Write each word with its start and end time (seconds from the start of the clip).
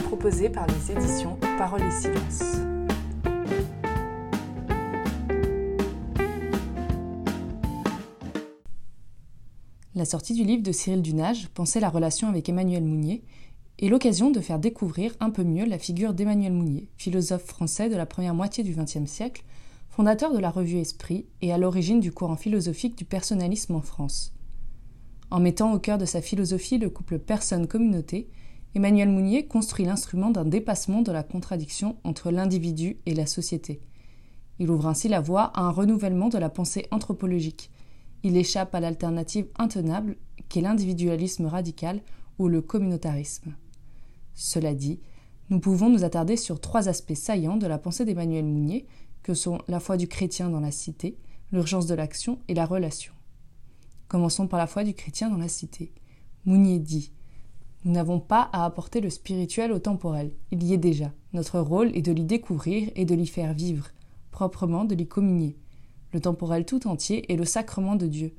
proposé 0.00 0.48
par 0.48 0.66
les 0.66 0.92
éditions 0.92 1.38
Parole 1.58 1.82
et 1.82 1.90
Silence. 1.90 2.56
La 9.94 10.04
sortie 10.04 10.34
du 10.34 10.44
livre 10.44 10.62
de 10.62 10.72
Cyril 10.72 11.02
Dunage, 11.02 11.48
Penser 11.50 11.78
la 11.78 11.88
relation 11.88 12.28
avec 12.28 12.48
Emmanuel 12.48 12.84
Mounier, 12.84 13.22
est 13.78 13.88
l'occasion 13.88 14.30
de 14.30 14.40
faire 14.40 14.58
découvrir 14.58 15.14
un 15.20 15.30
peu 15.30 15.44
mieux 15.44 15.66
la 15.66 15.78
figure 15.78 16.14
d'Emmanuel 16.14 16.52
Mounier, 16.52 16.88
philosophe 16.96 17.44
français 17.44 17.88
de 17.88 17.96
la 17.96 18.06
première 18.06 18.34
moitié 18.34 18.64
du 18.64 18.74
XXe 18.74 19.06
siècle, 19.06 19.44
fondateur 19.88 20.32
de 20.32 20.38
la 20.38 20.50
revue 20.50 20.78
Esprit 20.78 21.26
et 21.42 21.52
à 21.52 21.58
l'origine 21.58 22.00
du 22.00 22.12
courant 22.12 22.36
philosophique 22.36 22.98
du 22.98 23.04
personnalisme 23.04 23.74
en 23.74 23.82
France. 23.82 24.32
En 25.30 25.40
mettant 25.40 25.72
au 25.72 25.78
cœur 25.78 25.98
de 25.98 26.06
sa 26.06 26.20
philosophie 26.20 26.78
le 26.78 26.90
couple 26.90 27.18
personne-communauté, 27.18 28.28
Emmanuel 28.76 29.08
Mounier 29.08 29.46
construit 29.46 29.84
l'instrument 29.84 30.30
d'un 30.30 30.44
dépassement 30.44 31.02
de 31.02 31.12
la 31.12 31.22
contradiction 31.22 31.96
entre 32.02 32.32
l'individu 32.32 32.98
et 33.06 33.14
la 33.14 33.26
société. 33.26 33.80
Il 34.58 34.70
ouvre 34.70 34.88
ainsi 34.88 35.08
la 35.08 35.20
voie 35.20 35.44
à 35.54 35.62
un 35.62 35.70
renouvellement 35.70 36.28
de 36.28 36.38
la 36.38 36.48
pensée 36.48 36.86
anthropologique. 36.90 37.70
Il 38.24 38.36
échappe 38.36 38.74
à 38.74 38.80
l'alternative 38.80 39.46
intenable 39.58 40.16
qu'est 40.48 40.60
l'individualisme 40.60 41.46
radical 41.46 42.00
ou 42.38 42.48
le 42.48 42.62
communautarisme. 42.62 43.54
Cela 44.34 44.74
dit, 44.74 44.98
nous 45.50 45.60
pouvons 45.60 45.88
nous 45.88 46.02
attarder 46.02 46.36
sur 46.36 46.60
trois 46.60 46.88
aspects 46.88 47.14
saillants 47.14 47.56
de 47.56 47.68
la 47.68 47.78
pensée 47.78 48.04
d'Emmanuel 48.04 48.44
Mounier, 48.44 48.86
que 49.22 49.34
sont 49.34 49.58
la 49.68 49.78
foi 49.78 49.96
du 49.96 50.08
chrétien 50.08 50.50
dans 50.50 50.60
la 50.60 50.72
cité, 50.72 51.16
l'urgence 51.52 51.86
de 51.86 51.94
l'action 51.94 52.40
et 52.48 52.54
la 52.54 52.66
relation. 52.66 53.12
Commençons 54.08 54.48
par 54.48 54.58
la 54.58 54.66
foi 54.66 54.82
du 54.82 54.94
chrétien 54.94 55.30
dans 55.30 55.38
la 55.38 55.48
cité. 55.48 55.92
Mounier 56.44 56.80
dit 56.80 57.12
Nous 57.84 57.92
n'avons 57.92 58.18
pas 58.18 58.48
à 58.52 58.64
apporter 58.64 59.02
le 59.02 59.10
spirituel 59.10 59.70
au 59.70 59.78
temporel, 59.78 60.32
il 60.50 60.62
y 60.62 60.72
est 60.72 60.78
déjà. 60.78 61.12
Notre 61.34 61.60
rôle 61.60 61.94
est 61.94 62.00
de 62.02 62.12
l'y 62.12 62.24
découvrir 62.24 62.90
et 62.96 63.04
de 63.04 63.14
l'y 63.14 63.26
faire 63.26 63.52
vivre, 63.52 63.88
proprement 64.30 64.86
de 64.86 64.94
l'y 64.94 65.06
communier. 65.06 65.58
Le 66.12 66.20
temporel 66.20 66.64
tout 66.64 66.86
entier 66.86 67.30
est 67.30 67.36
le 67.36 67.44
sacrement 67.44 67.96
de 67.96 68.06
Dieu. 68.06 68.34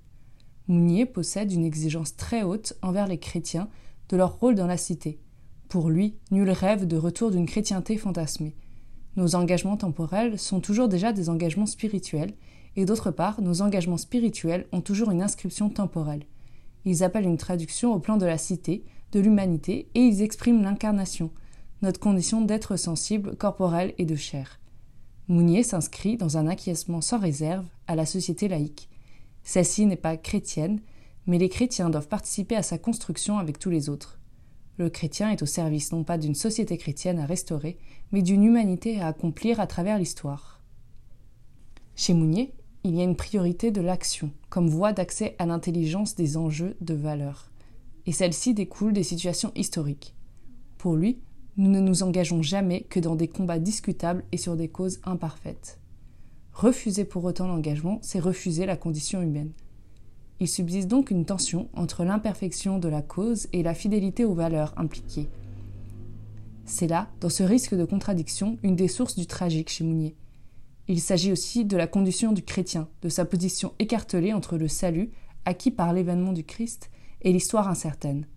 Mounier 0.67 1.05
possède 1.05 1.51
une 1.51 1.63
exigence 1.63 2.15
très 2.15 2.41
haute 2.41 2.73
envers 2.81 3.05
les 3.05 3.19
chrétiens 3.19 3.69
de 4.09 4.17
leur 4.17 4.39
rôle 4.39 4.55
dans 4.55 4.65
la 4.65 4.77
cité. 4.77 5.19
Pour 5.69 5.89
lui, 5.89 6.15
nul 6.31 6.49
rêve 6.49 6.87
de 6.87 6.97
retour 6.97 7.29
d'une 7.29 7.45
chrétienté 7.45 7.97
fantasmée. 7.97 8.55
Nos 9.15 9.35
engagements 9.35 9.77
temporels 9.77 10.39
sont 10.39 10.59
toujours 10.59 10.87
déjà 10.87 11.13
des 11.13 11.29
engagements 11.29 11.67
spirituels, 11.67 12.33
et 12.75 12.85
d'autre 12.85 13.11
part, 13.11 13.41
nos 13.41 13.61
engagements 13.61 13.97
spirituels 13.97 14.65
ont 14.71 14.81
toujours 14.81 15.11
une 15.11 15.21
inscription 15.21 15.69
temporelle. 15.69 16.25
Ils 16.83 17.03
appellent 17.03 17.25
une 17.25 17.37
traduction 17.37 17.93
au 17.93 17.99
plan 17.99 18.17
de 18.17 18.25
la 18.25 18.37
cité, 18.37 18.83
de 19.15 19.21
l'humanité, 19.21 19.87
et 19.95 20.01
ils 20.01 20.21
expriment 20.21 20.61
l'incarnation, 20.61 21.31
notre 21.81 22.01
condition 22.01 22.41
d'être 22.41 22.75
sensible, 22.75 23.37
corporel 23.37 23.93
et 23.97 24.03
de 24.03 24.15
chair. 24.17 24.59
Mounier 25.29 25.63
s'inscrit 25.63 26.17
dans 26.17 26.35
un 26.35 26.47
acquiescement 26.47 26.99
sans 26.99 27.17
réserve 27.17 27.65
à 27.87 27.95
la 27.95 28.05
société 28.05 28.49
laïque. 28.49 28.89
Celle-ci 29.43 29.85
n'est 29.85 29.95
pas 29.95 30.17
chrétienne, 30.17 30.81
mais 31.27 31.37
les 31.37 31.47
chrétiens 31.47 31.89
doivent 31.89 32.09
participer 32.09 32.57
à 32.57 32.61
sa 32.61 32.77
construction 32.77 33.37
avec 33.37 33.57
tous 33.57 33.69
les 33.69 33.87
autres. 33.87 34.19
Le 34.77 34.89
chrétien 34.89 35.31
est 35.31 35.41
au 35.41 35.45
service 35.45 35.93
non 35.93 36.03
pas 36.03 36.17
d'une 36.17 36.35
société 36.35 36.77
chrétienne 36.77 37.19
à 37.19 37.25
restaurer, 37.25 37.77
mais 38.11 38.21
d'une 38.21 38.43
humanité 38.43 38.99
à 38.99 39.07
accomplir 39.07 39.61
à 39.61 39.67
travers 39.67 39.97
l'histoire. 39.97 40.61
Chez 41.95 42.13
Mounier, 42.13 42.53
il 42.83 42.95
y 42.95 42.99
a 42.99 43.05
une 43.05 43.15
priorité 43.15 43.71
de 43.71 43.79
l'action, 43.79 44.31
comme 44.49 44.67
voie 44.67 44.91
d'accès 44.91 45.37
à 45.39 45.45
l'intelligence 45.45 46.15
des 46.15 46.35
enjeux 46.35 46.75
de 46.81 46.93
valeur. 46.93 47.49
Et 48.05 48.11
celle-ci 48.11 48.53
découle 48.53 48.93
des 48.93 49.03
situations 49.03 49.51
historiques. 49.55 50.15
Pour 50.77 50.95
lui, 50.95 51.19
nous 51.57 51.69
ne 51.69 51.79
nous 51.79 52.03
engageons 52.03 52.41
jamais 52.41 52.81
que 52.81 52.99
dans 52.99 53.15
des 53.15 53.27
combats 53.27 53.59
discutables 53.59 54.23
et 54.31 54.37
sur 54.37 54.55
des 54.55 54.67
causes 54.67 54.99
imparfaites. 55.03 55.79
Refuser 56.53 57.05
pour 57.05 57.23
autant 57.23 57.47
l'engagement, 57.47 57.99
c'est 58.01 58.19
refuser 58.19 58.65
la 58.65 58.77
condition 58.77 59.21
humaine. 59.21 59.51
Il 60.39 60.47
subsiste 60.47 60.87
donc 60.87 61.11
une 61.11 61.25
tension 61.25 61.69
entre 61.73 62.03
l'imperfection 62.03 62.77
de 62.77 62.89
la 62.89 63.01
cause 63.01 63.47
et 63.53 63.63
la 63.63 63.73
fidélité 63.73 64.25
aux 64.25 64.33
valeurs 64.33 64.73
impliquées. 64.77 65.29
C'est 66.65 66.87
là, 66.87 67.09
dans 67.21 67.29
ce 67.29 67.43
risque 67.43 67.75
de 67.75 67.85
contradiction, 67.85 68.57
une 68.63 68.75
des 68.75 68.87
sources 68.87 69.15
du 69.15 69.27
tragique 69.27 69.69
chez 69.69 69.83
Mounier. 69.83 70.15
Il 70.87 70.99
s'agit 70.99 71.31
aussi 71.31 71.63
de 71.63 71.77
la 71.77 71.87
condition 71.87 72.31
du 72.31 72.43
chrétien, 72.43 72.87
de 73.01 73.09
sa 73.09 73.23
position 73.23 73.73
écartelée 73.79 74.33
entre 74.33 74.57
le 74.57 74.67
salut, 74.67 75.11
acquis 75.45 75.71
par 75.71 75.93
l'événement 75.93 76.33
du 76.33 76.43
Christ, 76.43 76.89
et 77.25 77.33
l'histoire 77.33 77.67
incertaine. 77.67 78.27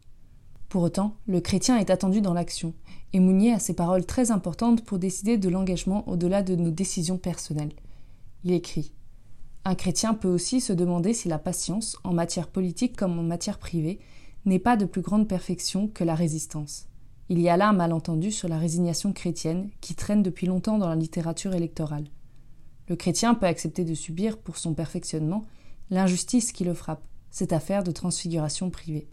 Pour 0.69 0.82
autant, 0.82 1.15
le 1.26 1.41
chrétien 1.41 1.78
est 1.78 1.91
attendu 1.91 2.21
dans 2.21 2.34
l'action, 2.34 2.75
et 3.12 3.21
Mounier 3.21 3.53
a 3.53 3.59
ses 3.59 3.75
paroles 3.75 4.04
très 4.04 4.31
importantes 4.31 4.84
pour 4.84 4.99
décider 4.99 5.38
de 5.38 5.49
l'engagement 5.49 6.09
au-delà 6.09 6.43
de 6.43 6.56
nos 6.56 6.71
décisions 6.71 7.19
personnelles. 7.19 7.72
Il 8.44 8.53
écrit 8.53 8.93
Un 9.65 9.75
chrétien 9.75 10.15
peut 10.15 10.28
aussi 10.28 10.60
se 10.60 10.72
demander 10.72 11.15
si 11.15 11.28
la 11.28 11.38
patience, 11.38 11.97
en 12.03 12.12
matière 12.12 12.49
politique 12.49 12.97
comme 12.97 13.19
en 13.19 13.22
matière 13.22 13.59
privée, 13.59 13.99
n'est 14.44 14.59
pas 14.59 14.76
de 14.76 14.87
plus 14.87 15.03
grande 15.03 15.28
perfection 15.28 15.88
que 15.88 16.05
la 16.05 16.15
résistance. 16.15 16.87
Il 17.28 17.41
y 17.41 17.50
a 17.50 17.59
là 17.59 17.69
un 17.69 17.75
malentendu 17.75 18.31
sur 18.31 18.49
la 18.49 18.59
résignation 18.59 19.12
chrétienne 19.12 19.69
qui 19.82 19.94
traîne 19.94 20.22
depuis 20.22 20.47
longtemps 20.47 20.78
dans 20.78 20.88
la 20.88 20.97
littérature 20.97 21.55
électorale. 21.55 22.05
Le 22.88 22.97
chrétien 22.97 23.34
peut 23.34 23.47
accepter 23.47 23.84
de 23.84 23.94
subir, 23.94 24.38
pour 24.38 24.56
son 24.56 24.72
perfectionnement, 24.72 25.44
l'injustice 25.91 26.53
qui 26.53 26.65
le 26.65 26.72
frappe, 26.72 27.03
cette 27.31 27.53
affaire 27.53 27.84
de 27.84 27.91
transfiguration 27.91 28.71
privée. 28.71 29.09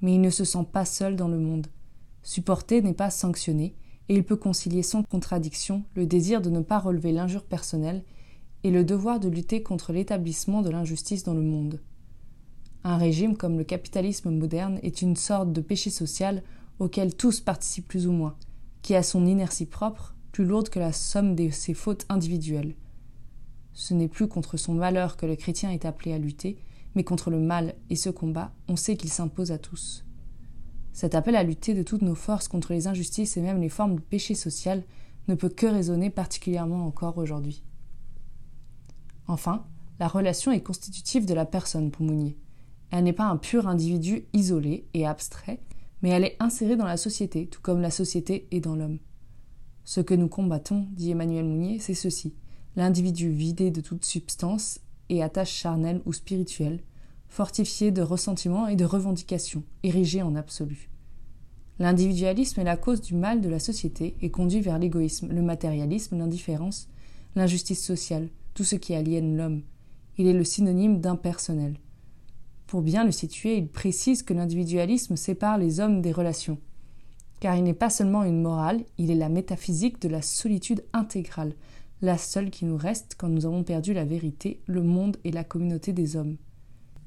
Mais 0.00 0.14
il 0.14 0.20
ne 0.20 0.30
se 0.30 0.44
sent 0.44 0.66
pas 0.72 0.84
seul 0.84 1.16
dans 1.16 1.28
le 1.28 1.38
monde. 1.38 1.66
Supporter 2.22 2.82
n'est 2.82 2.94
pas 2.94 3.10
sanctionner, 3.10 3.74
et 4.08 4.14
il 4.14 4.24
peut 4.24 4.36
concilier 4.36 4.82
sans 4.82 5.02
contradiction 5.02 5.84
le 5.94 6.06
désir 6.06 6.40
de 6.40 6.50
ne 6.50 6.60
pas 6.60 6.78
relever 6.78 7.12
l'injure 7.12 7.44
personnelle 7.44 8.04
et 8.64 8.70
le 8.70 8.84
devoir 8.84 9.20
de 9.20 9.28
lutter 9.28 9.62
contre 9.62 9.92
l'établissement 9.92 10.62
de 10.62 10.70
l'injustice 10.70 11.24
dans 11.24 11.34
le 11.34 11.42
monde. 11.42 11.80
Un 12.84 12.96
régime 12.96 13.36
comme 13.36 13.58
le 13.58 13.64
capitalisme 13.64 14.30
moderne 14.30 14.78
est 14.82 15.02
une 15.02 15.16
sorte 15.16 15.52
de 15.52 15.60
péché 15.60 15.90
social 15.90 16.42
auquel 16.78 17.14
tous 17.14 17.40
participent 17.40 17.88
plus 17.88 18.06
ou 18.06 18.12
moins, 18.12 18.36
qui 18.82 18.94
a 18.94 19.02
son 19.02 19.26
inertie 19.26 19.66
propre, 19.66 20.14
plus 20.32 20.44
lourde 20.44 20.68
que 20.68 20.78
la 20.78 20.92
somme 20.92 21.34
de 21.34 21.50
ses 21.50 21.74
fautes 21.74 22.06
individuelles. 22.08 22.76
Ce 23.72 23.94
n'est 23.94 24.08
plus 24.08 24.28
contre 24.28 24.56
son 24.56 24.74
malheur 24.74 25.16
que 25.16 25.26
le 25.26 25.36
chrétien 25.36 25.70
est 25.70 25.84
appelé 25.84 26.12
à 26.12 26.18
lutter, 26.18 26.58
mais 26.94 27.04
contre 27.04 27.30
le 27.30 27.38
mal, 27.38 27.74
et 27.90 27.96
ce 27.96 28.10
combat, 28.10 28.52
on 28.68 28.76
sait 28.76 28.96
qu'il 28.96 29.10
s'impose 29.10 29.52
à 29.52 29.58
tous. 29.58 30.04
Cet 30.92 31.14
appel 31.14 31.36
à 31.36 31.42
lutter 31.42 31.74
de 31.74 31.82
toutes 31.82 32.02
nos 32.02 32.14
forces 32.14 32.48
contre 32.48 32.72
les 32.72 32.86
injustices 32.86 33.36
et 33.36 33.40
même 33.40 33.60
les 33.60 33.68
formes 33.68 33.96
de 33.96 34.00
péché 34.00 34.34
social 34.34 34.82
ne 35.28 35.34
peut 35.34 35.48
que 35.48 35.66
résonner 35.66 36.10
particulièrement 36.10 36.86
encore 36.86 37.18
aujourd'hui. 37.18 37.62
Enfin, 39.28 39.64
la 40.00 40.08
relation 40.08 40.50
est 40.52 40.62
constitutive 40.62 41.26
de 41.26 41.34
la 41.34 41.44
personne 41.44 41.90
pour 41.90 42.04
Mounier. 42.04 42.36
Elle 42.90 43.04
n'est 43.04 43.12
pas 43.12 43.28
un 43.28 43.36
pur 43.36 43.68
individu 43.68 44.24
isolé 44.32 44.88
et 44.94 45.06
abstrait, 45.06 45.60
mais 46.02 46.10
elle 46.10 46.24
est 46.24 46.36
insérée 46.40 46.76
dans 46.76 46.86
la 46.86 46.96
société, 46.96 47.46
tout 47.46 47.60
comme 47.60 47.80
la 47.80 47.90
société 47.90 48.48
est 48.50 48.60
dans 48.60 48.74
l'homme. 48.74 48.98
Ce 49.84 50.00
que 50.00 50.14
nous 50.14 50.28
combattons, 50.28 50.88
dit 50.92 51.10
Emmanuel 51.10 51.44
Mounier, 51.44 51.78
c'est 51.78 51.94
ceci 51.94 52.34
l'individu 52.76 53.30
vidé 53.30 53.70
de 53.70 53.80
toute 53.80 54.04
substance 54.04 54.80
et 55.08 55.22
attache 55.22 55.52
charnelle 55.52 56.02
ou 56.04 56.12
spirituelle, 56.12 56.80
fortifié 57.28 57.90
de 57.90 58.02
ressentiments 58.02 58.68
et 58.68 58.76
de 58.76 58.84
revendications, 58.84 59.64
érigé 59.82 60.22
en 60.22 60.34
absolu. 60.34 60.90
L'individualisme 61.78 62.60
est 62.60 62.64
la 62.64 62.76
cause 62.76 63.00
du 63.00 63.14
mal 63.14 63.40
de 63.40 63.48
la 63.48 63.60
société 63.60 64.16
et 64.20 64.30
conduit 64.30 64.60
vers 64.60 64.78
l'égoïsme, 64.78 65.28
le 65.32 65.42
matérialisme, 65.42 66.18
l'indifférence, 66.18 66.88
l'injustice 67.36 67.84
sociale, 67.84 68.28
tout 68.54 68.64
ce 68.64 68.74
qui 68.76 68.94
aliène 68.94 69.36
l'homme. 69.36 69.62
Il 70.16 70.26
est 70.26 70.32
le 70.32 70.42
synonyme 70.42 71.00
d'impersonnel. 71.00 71.78
Pour 72.66 72.82
bien 72.82 73.04
le 73.04 73.12
situer, 73.12 73.56
il 73.56 73.68
précise 73.68 74.22
que 74.22 74.34
l'individualisme 74.34 75.16
sépare 75.16 75.56
les 75.56 75.78
hommes 75.78 76.02
des 76.02 76.10
relations. 76.10 76.58
Car 77.38 77.54
il 77.54 77.62
n'est 77.62 77.72
pas 77.72 77.90
seulement 77.90 78.24
une 78.24 78.42
morale, 78.42 78.84
il 78.98 79.12
est 79.12 79.14
la 79.14 79.28
métaphysique 79.28 80.02
de 80.02 80.08
la 80.08 80.22
solitude 80.22 80.84
intégrale, 80.92 81.54
la 82.00 82.16
seule 82.16 82.50
qui 82.50 82.64
nous 82.64 82.76
reste 82.76 83.16
quand 83.18 83.28
nous 83.28 83.46
avons 83.46 83.64
perdu 83.64 83.92
la 83.92 84.04
vérité, 84.04 84.60
le 84.66 84.82
monde 84.82 85.16
et 85.24 85.32
la 85.32 85.44
communauté 85.44 85.92
des 85.92 86.16
hommes. 86.16 86.36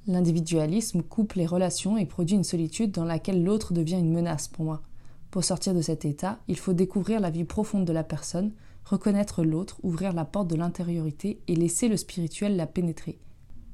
L'individualisme 0.07 1.01
coupe 1.01 1.33
les 1.33 1.45
relations 1.45 1.97
et 1.97 2.05
produit 2.05 2.35
une 2.35 2.43
solitude 2.43 2.91
dans 2.91 3.05
laquelle 3.05 3.43
l'autre 3.43 3.73
devient 3.73 3.99
une 3.99 4.11
menace 4.11 4.47
pour 4.47 4.65
moi. 4.65 4.81
Pour 5.29 5.43
sortir 5.45 5.73
de 5.73 5.81
cet 5.81 6.03
état, 6.03 6.39
il 6.47 6.57
faut 6.57 6.73
découvrir 6.73 7.21
la 7.21 7.29
vie 7.29 7.45
profonde 7.45 7.85
de 7.85 7.93
la 7.93 8.03
personne, 8.03 8.51
reconnaître 8.83 9.43
l'autre, 9.43 9.79
ouvrir 9.83 10.11
la 10.11 10.25
porte 10.25 10.49
de 10.49 10.55
l'intériorité 10.55 11.39
et 11.47 11.55
laisser 11.55 11.87
le 11.87 11.95
spirituel 11.95 12.57
la 12.57 12.67
pénétrer. 12.67 13.19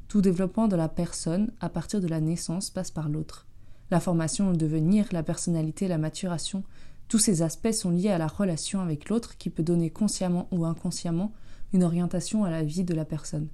Tout 0.07 0.21
développement 0.21 0.67
de 0.67 0.75
la 0.75 0.87
personne, 0.87 1.51
à 1.59 1.69
partir 1.69 1.99
de 1.99 2.07
la 2.07 2.21
naissance, 2.21 2.69
passe 2.69 2.91
par 2.91 3.09
l'autre. 3.09 3.47
La 3.89 3.99
formation, 3.99 4.51
le 4.51 4.57
devenir, 4.57 5.07
la 5.11 5.23
personnalité, 5.23 5.87
la 5.87 5.97
maturation, 5.97 6.63
tous 7.07 7.19
ces 7.19 7.41
aspects 7.41 7.71
sont 7.71 7.91
liés 7.91 8.09
à 8.09 8.17
la 8.17 8.27
relation 8.27 8.81
avec 8.81 9.07
l'autre 9.07 9.37
qui 9.37 9.49
peut 9.49 9.63
donner 9.63 9.89
consciemment 9.89 10.47
ou 10.51 10.65
inconsciemment 10.65 11.31
une 11.71 11.83
orientation 11.83 12.43
à 12.43 12.51
la 12.51 12.63
vie 12.63 12.83
de 12.83 12.93
la 12.93 13.05
personne. 13.05 13.47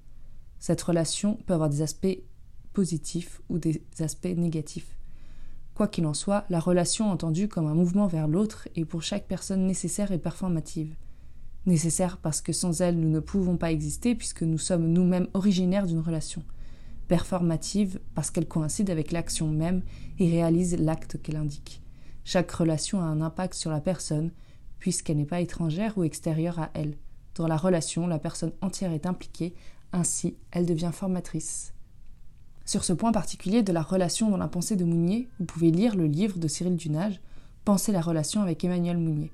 Cette 0.59 0.81
relation 0.81 1.37
peut 1.45 1.53
avoir 1.53 1.69
des 1.69 1.81
aspects 1.81 2.17
positifs 2.73 3.41
ou 3.49 3.59
des 3.59 3.83
aspects 3.99 4.25
négatifs. 4.25 4.97
Quoi 5.75 5.87
qu'il 5.87 6.05
en 6.05 6.13
soit, 6.13 6.45
la 6.49 6.59
relation 6.59 7.11
entendue 7.11 7.47
comme 7.47 7.67
un 7.67 7.75
mouvement 7.75 8.07
vers 8.07 8.27
l'autre 8.27 8.67
est 8.75 8.85
pour 8.85 9.03
chaque 9.03 9.27
personne 9.27 9.67
nécessaire 9.67 10.11
et 10.11 10.19
performative. 10.19 10.95
Nécessaire 11.65 12.17
parce 12.17 12.41
que 12.41 12.53
sans 12.53 12.81
elle 12.81 12.99
nous 12.99 13.09
ne 13.09 13.19
pouvons 13.19 13.57
pas 13.57 13.71
exister 13.71 14.15
puisque 14.15 14.43
nous 14.43 14.57
sommes 14.57 14.87
nous-mêmes 14.91 15.27
originaires 15.33 15.85
d'une 15.85 15.99
relation. 15.99 16.43
Performative 17.07 17.99
parce 18.15 18.31
qu'elle 18.31 18.47
coïncide 18.47 18.89
avec 18.89 19.11
l'action 19.11 19.49
même 19.49 19.83
et 20.17 20.29
réalise 20.29 20.77
l'acte 20.79 21.21
qu'elle 21.21 21.35
indique. 21.35 21.82
Chaque 22.25 22.51
relation 22.51 23.01
a 23.01 23.05
un 23.05 23.21
impact 23.21 23.53
sur 23.53 23.71
la 23.71 23.81
personne 23.81 24.31
puisqu'elle 24.79 25.17
n'est 25.17 25.25
pas 25.25 25.39
étrangère 25.39 25.97
ou 25.97 26.03
extérieure 26.03 26.59
à 26.59 26.69
elle. 26.73 26.97
Dans 27.35 27.47
la 27.47 27.57
relation, 27.57 28.05
la 28.05 28.19
personne 28.19 28.51
entière 28.61 28.91
est 28.91 29.05
impliquée, 29.05 29.55
ainsi 29.93 30.35
elle 30.51 30.65
devient 30.65 30.91
formatrice. 30.93 31.73
Sur 32.65 32.83
ce 32.83 32.93
point 32.93 33.11
particulier 33.11 33.63
de 33.63 33.73
la 33.73 33.81
relation 33.81 34.29
dans 34.29 34.37
la 34.37 34.47
pensée 34.47 34.75
de 34.75 34.85
Mounier, 34.85 35.29
vous 35.39 35.45
pouvez 35.45 35.71
lire 35.71 35.95
le 35.95 36.05
livre 36.05 36.37
de 36.37 36.47
Cyril 36.47 36.75
Dunage, 36.75 37.21
Penser 37.65 37.93
la 37.93 38.01
relation 38.01 38.41
avec 38.41 38.61
Emmanuel 38.65 38.97
Mounier. 38.97 39.31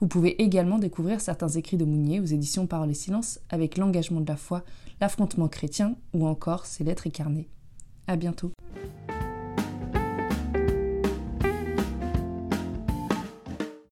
Vous 0.00 0.08
pouvez 0.08 0.42
également 0.42 0.78
découvrir 0.78 1.20
certains 1.20 1.48
écrits 1.48 1.76
de 1.76 1.84
Mounier 1.84 2.20
aux 2.20 2.24
éditions 2.24 2.66
Parole 2.66 2.90
et 2.90 2.94
Silence 2.94 3.38
avec 3.50 3.76
l'engagement 3.76 4.22
de 4.22 4.28
la 4.28 4.36
foi, 4.36 4.64
l'affrontement 4.98 5.48
chrétien 5.48 5.94
ou 6.14 6.26
encore 6.26 6.64
ses 6.64 6.84
lettres 6.84 7.06
incarnées. 7.06 7.50
À 8.06 8.16
bientôt. 8.16 8.52